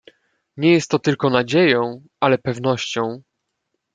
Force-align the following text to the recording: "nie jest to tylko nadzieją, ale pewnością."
"nie 0.57 0.71
jest 0.71 0.89
to 0.91 0.99
tylko 0.99 1.29
nadzieją, 1.29 2.01
ale 2.19 2.37
pewnością." 2.37 3.21